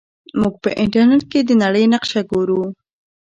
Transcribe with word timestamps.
موږ 0.41 0.55
په 0.63 0.69
انټرنیټ 0.83 1.23
کې 1.31 1.39
د 1.43 1.49
نړۍ 1.63 1.83
نقشه 1.93 2.21
ګورو. 2.31 2.61